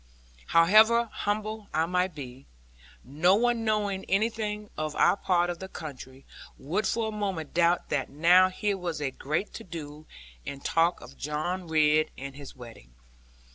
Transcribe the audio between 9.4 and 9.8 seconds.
to